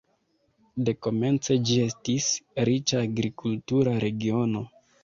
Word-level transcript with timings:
Dekomence 0.89 1.59
ĝi 1.67 1.77
estis 1.85 2.31
riĉa 2.71 3.07
agrikultura 3.07 3.99
regiono. 4.09 4.69